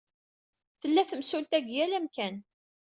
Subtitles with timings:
[0.81, 2.35] Tella temsulta deg yal amkan.